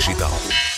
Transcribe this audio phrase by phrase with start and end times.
[0.00, 0.69] Digital.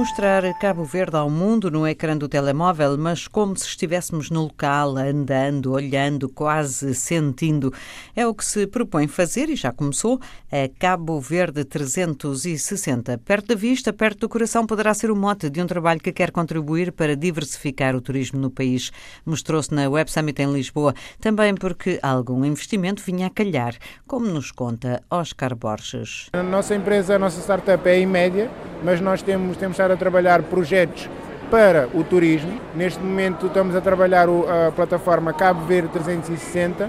[0.00, 4.96] Mostrar Cabo Verde ao mundo no ecrã do telemóvel, mas como se estivéssemos no local,
[4.96, 7.70] andando, olhando, quase sentindo.
[8.16, 10.18] É o que se propõe fazer e já começou
[10.50, 13.18] a Cabo Verde 360.
[13.18, 16.30] Perto da vista, perto do coração, poderá ser o mote de um trabalho que quer
[16.30, 18.90] contribuir para diversificar o turismo no país.
[19.26, 23.74] Mostrou-se na Web Summit em Lisboa, também porque algum investimento vinha a calhar,
[24.06, 26.30] como nos conta Oscar Borges.
[26.32, 28.50] A nossa empresa, a nossa startup é em média,
[28.82, 31.08] mas nós temos, temos a trabalhar projetos
[31.50, 32.52] para o turismo.
[32.74, 36.88] Neste momento estamos a trabalhar a plataforma Cabo Verde 360,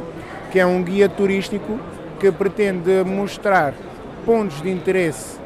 [0.51, 1.79] que é um guia turístico
[2.19, 3.73] que pretende mostrar
[4.25, 5.39] pontos de interesse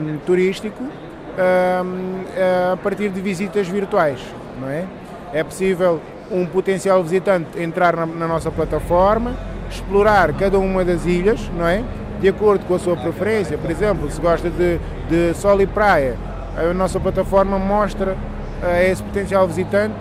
[0.00, 4.20] um, turístico um, a partir de visitas virtuais.
[4.60, 4.84] Não é?
[5.32, 9.34] é possível um potencial visitante entrar na, na nossa plataforma,
[9.70, 11.84] explorar cada uma das ilhas, não é?
[12.20, 13.58] de acordo com a sua preferência.
[13.58, 14.78] Por exemplo, se gosta de,
[15.10, 16.16] de sol e praia,
[16.56, 18.16] a nossa plataforma mostra
[18.62, 19.94] a esse potencial visitante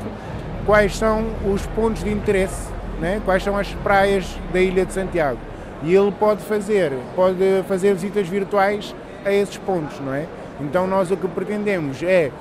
[0.66, 3.22] quais são os pontos de interesse, né?
[3.26, 5.40] quais são as praias da Ilha de Santiago.
[5.84, 10.26] E ele pode fazer, pode fazer visitas virtuais a esses pontos, não é?
[10.62, 12.32] Então nós o que pretendemos é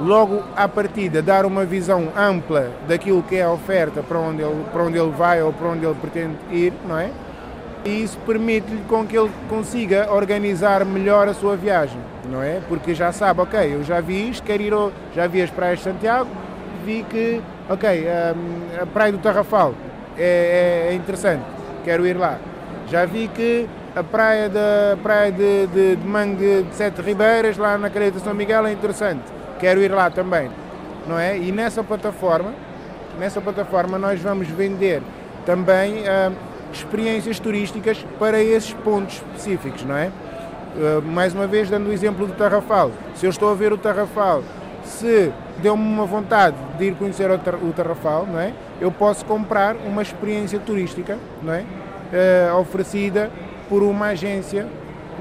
[0.00, 4.64] logo à partida dar uma visão ampla daquilo que é a oferta para onde ele,
[4.72, 7.10] para onde ele vai ou para onde ele pretende ir, não é?
[7.84, 11.98] e isso permite-lhe com que ele consiga organizar melhor a sua viagem,
[12.30, 12.60] não é?
[12.68, 15.78] Porque já sabe, ok, eu já vi isto, quero ir, ao, já vi as praias
[15.78, 16.30] de Santiago,
[16.84, 19.74] vi que, ok, a, hum, a praia do Tarrafal
[20.16, 21.42] é, é, é, interessante,
[21.84, 22.38] quero ir lá.
[22.88, 27.76] Já vi que a praia, da, praia de, de, de Mangue de Sete Ribeiras, lá
[27.76, 29.24] na Caleta de São Miguel, é interessante,
[29.58, 30.50] quero ir lá também,
[31.06, 31.36] não é?
[31.36, 32.52] E nessa plataforma,
[33.18, 35.02] nessa plataforma nós vamos vender
[35.44, 36.04] também...
[36.04, 40.10] Uh, experiências turísticas para esses pontos específicos, não é?
[40.74, 42.92] Uh, mais uma vez, dando o exemplo do Tarrafal.
[43.14, 44.42] Se eu estou a ver o Tarrafal,
[44.84, 48.52] se deu-me uma vontade de ir conhecer o Tarrafal, não é?
[48.80, 51.64] Eu posso comprar uma experiência turística, não é?
[52.12, 53.30] Uh, oferecida
[53.68, 54.66] por uma agência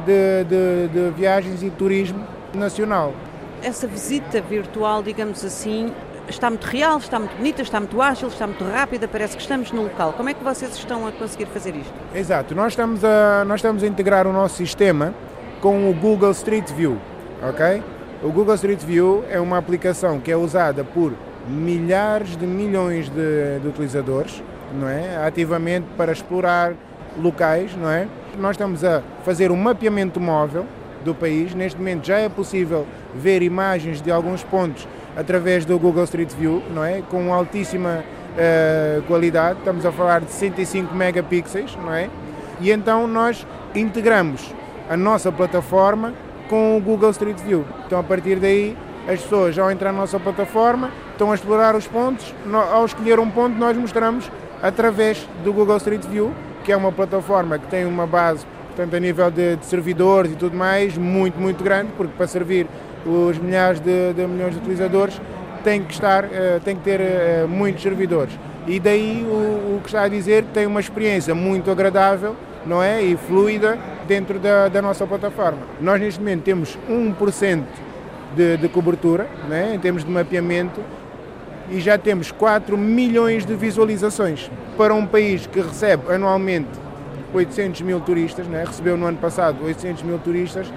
[0.05, 3.13] de, de, de viagens e turismo nacional.
[3.61, 5.91] Essa visita virtual, digamos assim,
[6.27, 9.71] está muito real, está muito bonita, está muito ágil, está muito rápida, parece que estamos
[9.71, 10.13] no local.
[10.13, 11.93] Como é que vocês estão a conseguir fazer isto?
[12.15, 15.13] Exato, nós estamos a, nós estamos a integrar o nosso sistema
[15.61, 16.97] com o Google Street View,
[17.41, 17.83] ok?
[18.23, 21.13] O Google Street View é uma aplicação que é usada por
[21.47, 24.43] milhares de milhões de, de utilizadores,
[24.73, 25.25] não é?
[25.25, 26.73] Ativamente para explorar
[27.17, 28.07] locais, não é?
[28.37, 30.65] Nós estamos a fazer um mapeamento móvel
[31.03, 31.53] do país.
[31.53, 34.87] Neste momento já é possível ver imagens de alguns pontos
[35.17, 37.01] através do Google Street View, não é?
[37.09, 42.09] Com altíssima uh, qualidade, estamos a falar de 65 megapixels, não é?
[42.61, 44.53] E então nós integramos
[44.89, 46.13] a nossa plataforma
[46.49, 47.63] com o Google Street View.
[47.85, 48.75] Então a partir daí
[49.07, 52.33] as pessoas ao entrar na nossa plataforma estão a explorar os pontos,
[52.71, 54.29] ao escolher um ponto nós mostramos
[54.61, 56.33] através do Google Street View,
[56.63, 60.35] que é uma plataforma que tem uma base, portanto a nível de, de servidores e
[60.35, 62.67] tudo mais, muito, muito grande, porque para servir
[63.05, 65.21] os milhares de, de milhões de utilizadores,
[65.63, 68.37] tem que, estar, uh, tem que ter uh, muitos servidores.
[68.67, 72.35] E daí o, o, que está a dizer tem uma experiência muito agradável
[72.65, 73.01] não é?
[73.01, 73.77] e fluida
[74.09, 75.59] dentro da, da nossa plataforma.
[75.79, 77.63] Nós neste momento temos 1%
[78.35, 79.75] de, de cobertura não é?
[79.75, 80.81] em termos de mapeamento
[81.69, 86.69] e já temos 4 milhões de visualizações para um país que recebe anualmente
[87.31, 88.63] 800 mil turistas, é?
[88.63, 90.73] recebeu no ano passado 800 mil turistas,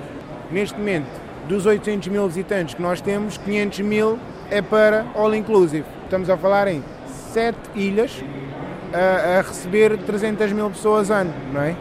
[0.50, 1.08] neste momento
[1.48, 4.18] dos 800 mil visitantes que nós temos, 500 mil
[4.50, 5.86] é para all inclusive.
[6.04, 6.84] Estamos a falar em
[7.32, 8.22] sete ilhas
[8.92, 11.74] a, a, receber 300 mil pessoas ano, não é?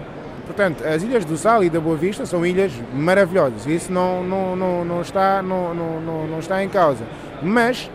[0.46, 4.56] Portanto, as ilhas do Sal e da Boa Vista são ilhas maravilhosas, isso não, não,
[4.56, 7.04] não, não, está, não, não, não está em causa.
[7.42, 7.90] Mas,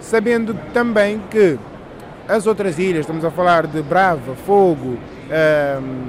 [0.00, 1.58] sabendo também que
[2.28, 4.98] as outras ilhas, estamos a falar de Brava, Fogo,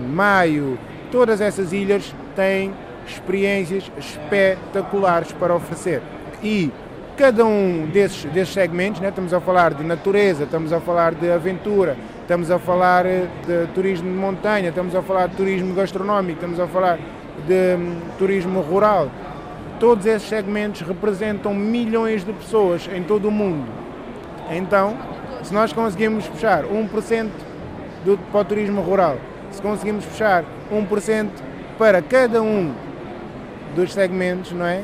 [0.10, 0.78] Maio,
[1.12, 2.74] todas essas ilhas têm
[3.08, 6.02] experiências espetaculares para oferecer.
[6.42, 6.72] E
[7.16, 11.32] cada um desses, desses segmentos, né, estamos a falar de natureza, estamos a falar de
[11.32, 16.34] aventura, estamos a falar eh, de turismo de montanha, estamos a falar de turismo gastronómico,
[16.34, 17.00] estamos a falar
[17.48, 19.10] de um, turismo rural.
[19.80, 23.68] Todos esses segmentos representam milhões de pessoas em todo o mundo.
[24.52, 24.98] Então,
[25.44, 27.30] se nós conseguimos puxar 1%
[28.04, 29.18] do, para o turismo rural,
[29.52, 31.30] se conseguimos puxar 1%
[31.78, 32.74] para cada um
[33.74, 34.82] dos segmentos, não é?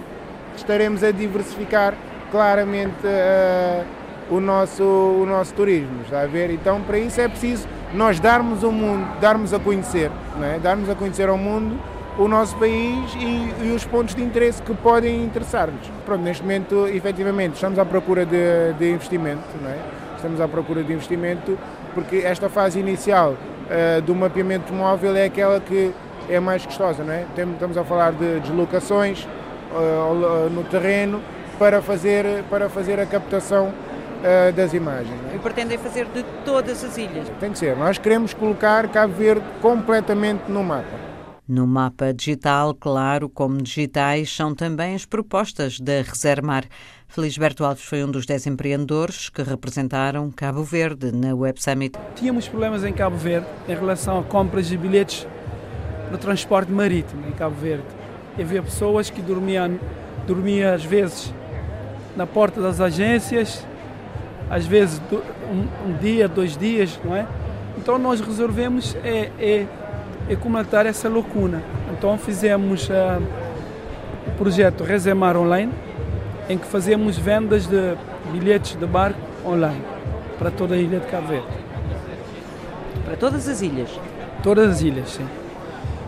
[0.55, 1.93] Estaremos a diversificar
[2.31, 3.85] claramente uh,
[4.33, 6.49] o, nosso, o nosso turismo, está a ver?
[6.49, 10.57] Então, para isso é preciso nós darmos ao mundo, darmos a conhecer, não é?
[10.57, 11.77] Darmos a conhecer ao mundo
[12.17, 15.87] o nosso país e, e os pontos de interesse que podem interessar-nos.
[16.05, 19.77] Pronto, neste momento, efetivamente, estamos à procura de, de investimento, não é?
[20.15, 21.57] Estamos à procura de investimento
[21.93, 25.91] porque esta fase inicial uh, do mapeamento móvel é aquela que
[26.29, 27.25] é mais custosa, não é?
[27.35, 29.27] Estamos a falar de deslocações
[29.73, 31.21] uh, no terreno
[31.61, 35.13] para fazer, para fazer a captação uh, das imagens.
[35.31, 35.35] É?
[35.35, 37.29] E pretendem fazer de todas as ilhas?
[37.39, 37.77] Tem que ser.
[37.77, 40.89] Nós queremos colocar Cabo Verde completamente no mapa.
[41.47, 46.63] No mapa digital, claro, como digitais, são também as propostas da Resermar.
[47.07, 51.95] Felisberto Alves foi um dos dez empreendedores que representaram Cabo Verde na Web Summit.
[52.15, 55.27] Tínhamos problemas em Cabo Verde em relação a compras de bilhetes
[56.09, 57.85] no transporte marítimo em Cabo Verde.
[58.39, 59.79] Havia pessoas que dormiam,
[60.25, 61.31] dormiam às vezes
[62.15, 63.65] na porta das agências,
[64.49, 65.01] às vezes
[65.49, 67.25] um, um dia, dois dias, não é?
[67.77, 69.65] Então nós resolvemos é, é
[70.29, 71.61] e comentar essa lacuna.
[71.91, 73.21] Então fizemos uh,
[74.27, 75.71] o projeto Resemar Online,
[76.49, 77.95] em que fazemos vendas de
[78.31, 79.81] bilhetes de barco online
[80.37, 81.47] para toda a ilha de Cabo Verde.
[83.05, 83.89] Para todas as ilhas?
[84.41, 85.27] Todas as ilhas, sim.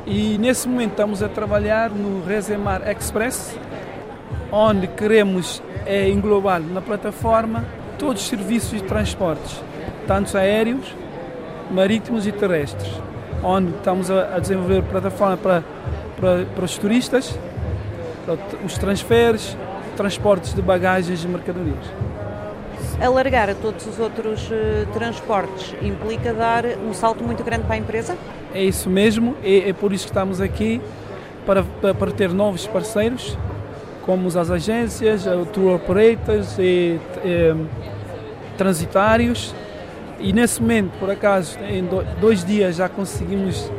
[0.06, 3.58] E nesse momento estamos a trabalhar no Resemar Express,
[4.54, 7.66] onde queremos é, englobar na plataforma
[7.98, 9.62] todos os serviços de transportes,
[10.08, 10.96] tanto aéreos,
[11.72, 12.90] marítimos e terrestres
[13.44, 15.64] onde estamos a, a desenvolver plataforma para,
[16.20, 17.38] para, para os turistas,
[18.26, 19.58] para os transferes,
[19.98, 21.86] transportes de bagagens e mercadorias.
[23.02, 27.78] Alargar a todos os outros uh, transportes implica dar um salto muito grande para a
[27.78, 28.16] empresa?
[28.54, 30.80] É isso mesmo, é, é por isso que estamos aqui,
[31.46, 33.38] para, para, para ter novos parceiros,
[34.06, 37.56] como as agências, tour operators e, e
[38.58, 39.56] transitários,
[40.20, 41.88] e nesse momento, por acaso, em
[42.20, 43.70] dois dias já conseguimos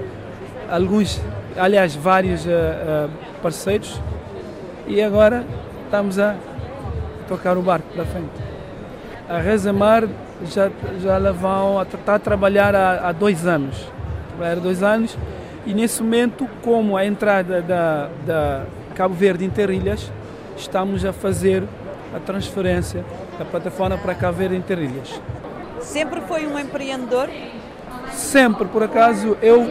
[0.71, 1.21] alguns,
[1.57, 3.11] aliás, vários uh, uh,
[3.43, 4.01] parceiros
[4.87, 5.45] e agora
[5.85, 6.35] estamos a
[7.29, 8.33] tocar o barco para frente.
[9.29, 10.07] A Rezamar
[10.45, 13.91] já, já vão, está a trabalhar há, há dois anos.
[14.29, 15.17] Trabalhar dois anos
[15.65, 20.11] e nesse momento, como a entrada da, da Cabo Verde em Terrilhas,
[20.57, 21.65] estamos a fazer
[22.15, 23.05] a transferência
[23.37, 25.21] da plataforma para Cabo Verde em Terrilhas.
[25.81, 27.29] Sempre foi um empreendedor?
[28.13, 29.69] Sempre, por acaso, eu,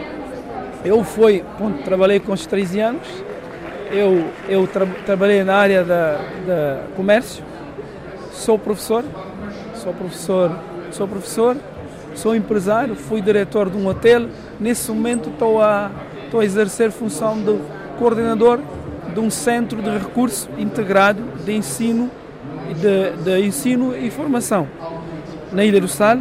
[0.83, 1.43] eu fui,
[1.85, 3.07] trabalhei com os 13 anos,
[3.89, 7.43] eu, eu tra trabalhei na área da, da comércio,
[8.33, 9.05] sou professor,
[9.75, 10.59] sou professor,
[10.91, 11.57] sou professor,
[12.13, 14.27] sou empresário, fui diretor de um hotel,
[14.59, 15.89] nesse momento estou a,
[16.25, 17.57] estou a exercer função de
[17.97, 18.59] coordenador
[19.13, 22.09] de um centro de recurso integrado de ensino,
[22.75, 24.67] de, de ensino e formação
[25.51, 26.17] na Ilha do Sal,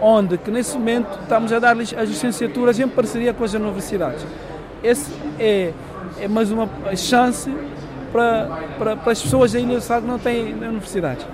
[0.00, 4.24] onde que nesse momento estamos a dar-lhes as licenciaturas em parceria com as universidades.
[4.82, 5.72] Esse é,
[6.20, 7.52] é mais uma chance
[8.10, 8.46] para,
[8.78, 11.26] para, para as pessoas da Ilha do Sal que não têm universidade.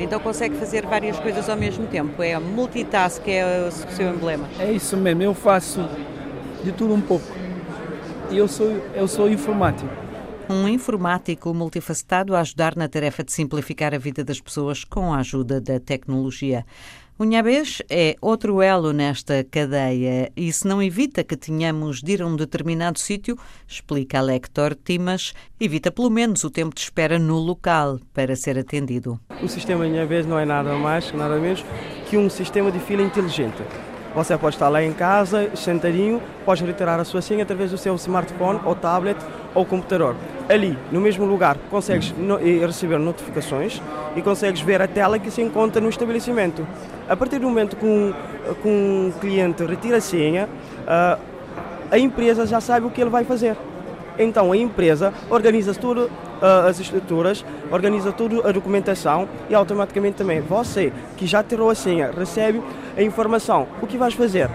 [0.00, 4.48] Então consegue fazer várias coisas ao mesmo tempo, é multitask, é o seu emblema.
[4.58, 5.86] É isso mesmo, eu faço
[6.64, 7.26] de tudo um pouco.
[8.30, 9.88] Eu sou, eu sou informático
[10.52, 15.18] um informático multifacetado a ajudar na tarefa de simplificar a vida das pessoas com a
[15.18, 16.64] ajuda da tecnologia.
[17.18, 22.22] O Nhambês é outro elo nesta cadeia e se não evita que tenhamos de ir
[22.22, 27.18] a um determinado sítio, explica a Lector Timas, evita pelo menos o tempo de espera
[27.18, 29.20] no local para ser atendido.
[29.42, 31.64] O sistema Nhambês não é nada mais, nada menos
[32.08, 33.62] que um sistema de fila inteligente.
[34.14, 37.94] Você pode estar lá em casa, sentadinho, pode retirar a sua senha através do seu
[37.94, 39.16] smartphone ou tablet
[39.54, 40.14] ou computador.
[40.50, 43.80] Ali, no mesmo lugar, consegues no, receber notificações
[44.14, 46.66] e consegues ver a tela que se encontra no estabelecimento.
[47.08, 48.12] A partir do momento que um,
[48.60, 50.46] que um cliente retira a senha,
[50.82, 51.18] uh,
[51.90, 53.56] a empresa já sabe o que ele vai fazer.
[54.18, 60.40] Então a empresa organiza tudo, uh, as estruturas, organiza tudo a documentação e automaticamente também
[60.40, 62.62] você que já tirou a senha recebe
[62.96, 63.66] a informação.
[63.80, 64.50] O que vais fazer?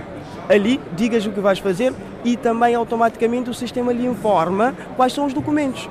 [0.50, 5.26] Ali digas o que vais fazer e também automaticamente o sistema lhe informa quais são
[5.26, 5.90] os documentos.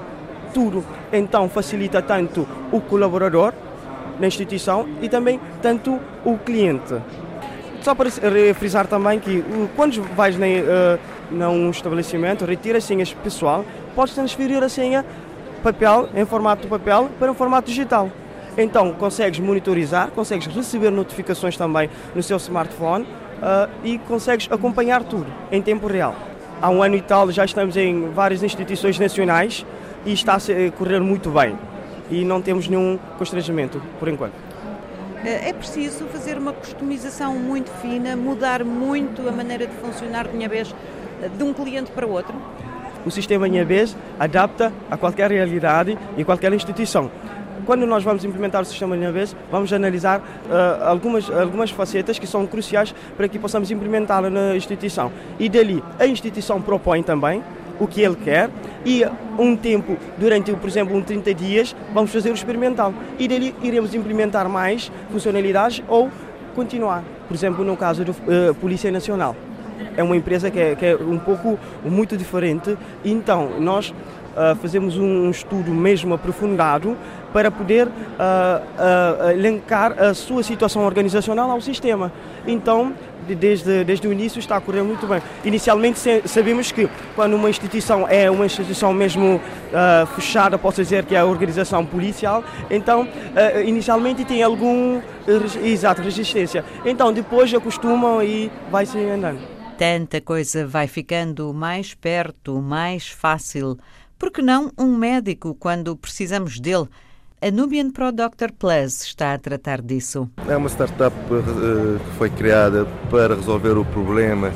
[0.54, 0.85] Tudo.
[1.12, 3.52] Então facilita tanto o colaborador
[4.18, 6.94] na instituição e também tanto o cliente.
[7.82, 8.11] Só para
[8.54, 9.44] frisar também que
[9.76, 10.99] quando vais na, uh,
[11.30, 13.64] num estabelecimento, retira senhas pessoal,
[13.95, 15.04] podes transferir a senha
[15.62, 18.11] papel, em formato papel, para um formato digital.
[18.56, 25.26] Então consegues monitorizar, consegues receber notificações também no seu smartphone uh, e consegues acompanhar tudo
[25.52, 26.14] em tempo real.
[26.61, 29.66] Há um ano e tal já estamos em várias instituições nacionais
[30.06, 31.56] e está a correr muito bem
[32.11, 34.35] e não temos nenhum constrangimento por enquanto.
[35.25, 40.49] É preciso fazer uma customização muito fina, mudar muito a maneira de funcionar de minha
[40.49, 40.73] vez
[41.28, 42.35] de um cliente para outro?
[43.06, 47.09] o sistema IABES adapta a qualquer realidade e qualquer instituição
[47.64, 52.47] quando nós vamos implementar o sistema vez, vamos analisar uh, algumas, algumas facetas que são
[52.47, 55.11] cruciais para que possamos implementá-lo na instituição.
[55.37, 57.42] E dali, a instituição propõe também
[57.80, 58.49] o que ele quer
[58.85, 59.04] e
[59.37, 62.95] um tempo, durante, por exemplo, um 30 dias, vamos fazer o experimental.
[63.18, 66.09] E dali iremos implementar mais funcionalidades ou
[66.54, 67.02] continuar.
[67.26, 69.35] Por exemplo, no caso da uh, Polícia Nacional.
[69.97, 73.92] É uma empresa que é, que é um pouco muito diferente, então nós
[74.37, 76.97] uh, fazemos um estudo mesmo aprofundado
[77.33, 82.12] para poder uh, uh, elencar a sua situação organizacional ao sistema.
[82.47, 82.92] Então,
[83.26, 85.21] desde, desde o início está a correr muito bem.
[85.45, 89.40] Inicialmente sabemos que quando uma instituição é uma instituição mesmo
[90.14, 93.09] fechada, posso dizer que é a organização policial, então
[93.64, 95.00] inicialmente tem algum
[95.64, 96.64] exato resistência.
[96.85, 99.55] Então depois acostumam e vai se andando.
[99.78, 103.78] Tanta coisa vai ficando mais perto, mais fácil.
[104.18, 106.88] Por que não um médico quando precisamos dele?
[107.42, 110.30] A Nubian Pro Doctor Plus está a tratar disso.
[110.49, 114.50] É uma startup uh, que foi criada para resolver o problema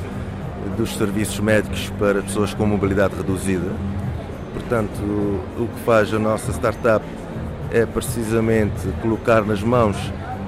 [0.78, 3.70] dos serviços médicos para pessoas com mobilidade reduzida.
[4.54, 5.02] Portanto,
[5.58, 7.04] o que faz a nossa startup
[7.70, 9.98] é precisamente colocar nas mãos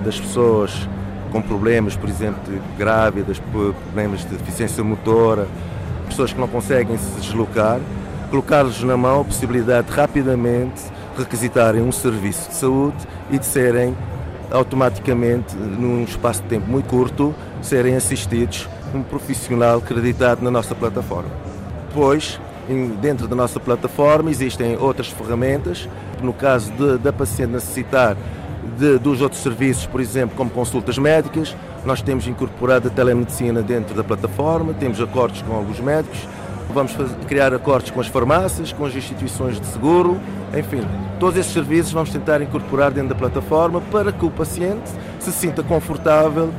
[0.03, 0.89] das pessoas
[1.33, 5.49] com problemas, por exemplo, de grávidas, problemas de deficiência motora,
[6.07, 7.81] pessoas que não conseguem se deslocar,
[8.31, 10.83] colocar-lhes na mão a possibilidade de rapidamente
[11.17, 12.97] requisitarem um serviço de saúde
[13.31, 13.97] e de serem
[14.51, 20.75] automaticamente, num espaço de tempo muito curto, serem assistidos por um profissional acreditado na nossa
[20.75, 21.31] plataforma.
[21.89, 22.39] Depois,
[23.01, 25.89] dentro da nossa plataforma, existem outras ferramentas.
[26.23, 28.17] No caso de, da paciente necessitar
[28.79, 33.95] de, dos outros serviços, por exemplo, como consultas médicas, nós temos incorporado a telemedicina dentro
[33.95, 36.29] da plataforma, temos acordos com alguns médicos,
[36.73, 40.19] vamos fazer, criar acordos com as farmácias, com as instituições de seguro,
[40.57, 40.83] enfim,
[41.19, 45.63] todos esses serviços vamos tentar incorporar dentro da plataforma para que o paciente se sinta
[45.63, 46.51] confortável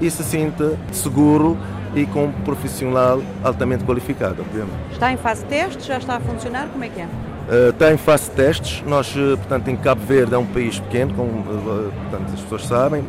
[0.00, 1.56] e se sinta seguro
[1.94, 4.76] e com um profissional altamente qualificado, obviamente.
[4.92, 5.86] Está em fase de testes?
[5.86, 6.68] Já está a funcionar?
[6.68, 7.08] Como é que é?
[7.48, 8.82] Uh, está em fase de testes.
[8.86, 12.66] Nós, eh, portanto, em Cabo Verde é um país pequeno, como uh, portanto, as pessoas
[12.66, 13.04] sabem.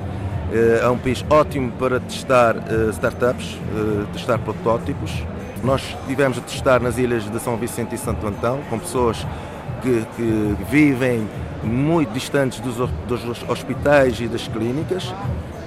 [0.52, 2.56] É um país ótimo para testar
[2.92, 3.56] startups,
[4.12, 5.12] testar protótipos.
[5.64, 9.28] Nós tivemos a testar nas ilhas de São Vicente e Santo Antão, com pessoas
[9.84, 11.28] que, que vivem
[11.64, 12.76] muito distantes dos,
[13.08, 15.14] dos, hospitais e das clínicas.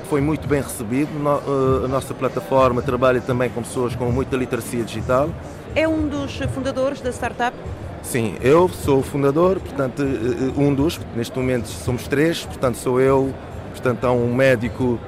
[0.08, 1.10] Foi muito bem recebido.
[1.10, 5.30] Eh, a nossa plataforma trabalha também com pessoas com muita literacia digital.
[5.74, 7.56] É um dos fundadores da startup?
[8.02, 12.76] Sim, eu sou o fundador, portanto, eh, eh, um dos, neste momento somos três, portanto
[12.76, 13.32] sou eu,
[13.70, 14.98] portanto há um médico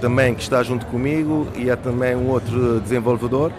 [0.00, 3.52] também que está junto comigo e há também um outro desenvolvedor.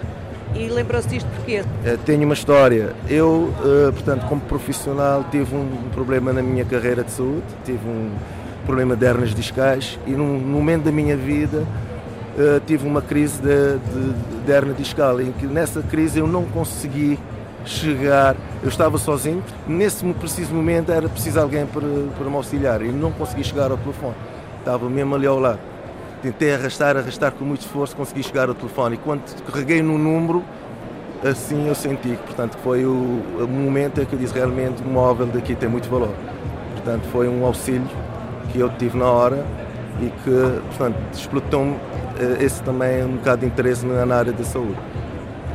[0.54, 1.64] E lembrou-se disto porquê?
[1.86, 2.94] Eh, tenho uma história.
[3.10, 3.52] Eu,
[3.94, 8.12] portanto, como profissional, tive um problema na minha carreira de saúde, tive um
[8.66, 11.66] problema de hernias discais e num momento da minha vida
[12.66, 17.20] tive uma crise de, de, de hernia discal, em que nessa crise eu não consegui
[17.66, 22.82] chegar, eu estava sozinho, nesse preciso momento era preciso alguém para, para me auxiliar.
[22.82, 24.16] E não consegui chegar ao telefone,
[24.60, 25.60] estava mesmo ali ao lado.
[26.22, 28.96] Tentei arrastar, arrastar com muito esforço, consegui chegar ao telefone.
[28.96, 30.44] E quando carreguei no número,
[31.24, 34.88] assim eu senti que portanto, foi o, o momento em que eu disse realmente o
[34.88, 36.14] móvel daqui tem muito valor.
[36.74, 37.88] Portanto, foi um auxílio
[38.52, 39.46] que eu tive na hora
[40.02, 41.76] e que, portanto, explotou-me
[42.20, 44.78] eh, esse também um bocado de interesse na área da saúde.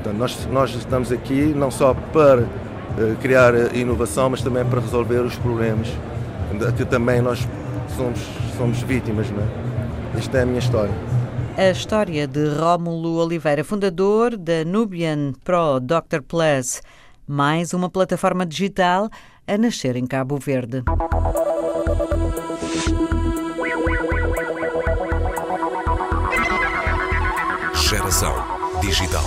[0.08, 5.18] Portanto, nós, nós estamos aqui não só para uh, criar inovação, mas também para resolver
[5.18, 5.88] os problemas
[6.76, 7.46] que também nós
[7.94, 8.18] somos,
[8.56, 10.18] somos vítimas, não é?
[10.18, 10.94] Esta é a minha história.
[11.58, 16.80] A história de Rómulo Oliveira, fundador da Nubian Pro Doctor Plus,
[17.26, 19.10] mais uma plataforma digital
[19.46, 20.84] a nascer em Cabo Verde.
[27.74, 28.34] Geração
[28.80, 29.24] Digital.